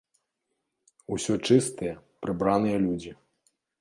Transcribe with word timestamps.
Усё 1.15 1.33
чыстыя, 1.47 1.93
прыбраныя 2.25 2.77
людзі. 2.87 3.11